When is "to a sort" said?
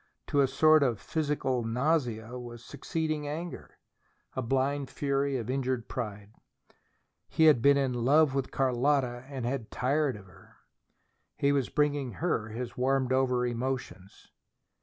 0.29-0.81